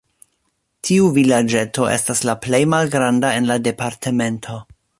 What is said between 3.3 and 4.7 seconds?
en la departemento.